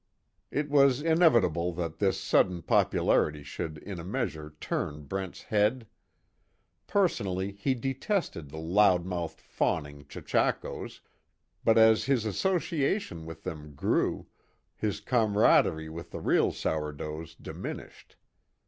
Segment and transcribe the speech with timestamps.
[0.49, 5.85] It was inevitable that this sudden popularity should in a measure turn Brent's head.
[6.87, 11.01] Personally, he detested the loud mouthed fawning chechakos,
[11.63, 14.25] but as his association with them grew,
[14.75, 18.15] his comradery with the real sourdoughs diminished.